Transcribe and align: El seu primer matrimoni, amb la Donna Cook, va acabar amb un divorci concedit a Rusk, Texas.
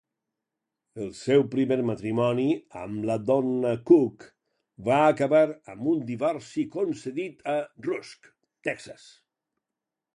El 1.03 1.09
seu 1.17 1.43
primer 1.55 1.75
matrimoni, 1.89 2.45
amb 2.85 3.05
la 3.11 3.17
Donna 3.27 3.73
Cook, 3.91 4.25
va 4.89 4.97
acabar 5.13 5.43
amb 5.75 5.91
un 5.95 6.01
divorci 6.11 6.67
concedit 6.77 7.47
a 7.59 7.59
Rusk, 7.89 8.33
Texas. 8.71 9.07